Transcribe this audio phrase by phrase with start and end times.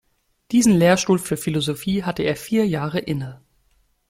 [0.51, 3.39] Diesen Lehrstuhl für Philosophie hatte er vier Jahre inne.